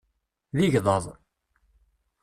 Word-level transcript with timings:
D 0.55 0.57
igḍaḍ. 0.65 1.05